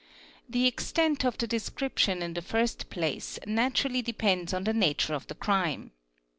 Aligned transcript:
at 0.47 0.53
The 0.53 0.65
extent 0.65 1.23
of 1.23 1.37
the 1.37 1.45
description 1.45 2.23
in 2.23 2.33
the 2.33 2.41
first 2.41 2.89
place 2.89 3.37
naturally 3.45 4.01
depends 4.01 4.51
on 4.51 4.67
ie 4.67 4.73
nature 4.73 5.13
of 5.13 5.27
the 5.27 5.35
crime. 5.35 5.91